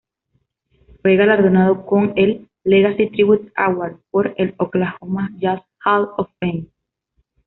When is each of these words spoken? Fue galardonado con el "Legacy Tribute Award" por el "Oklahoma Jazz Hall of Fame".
Fue 1.03 1.15
galardonado 1.15 1.85
con 1.85 2.13
el 2.15 2.49
"Legacy 2.63 3.11
Tribute 3.11 3.51
Award" 3.55 3.97
por 4.09 4.33
el 4.37 4.55
"Oklahoma 4.57 5.29
Jazz 5.37 5.61
Hall 5.85 6.09
of 6.17 6.27
Fame". 6.39 6.65